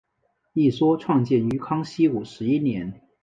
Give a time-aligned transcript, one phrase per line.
[0.53, 3.07] 一说创建于康熙五十一年。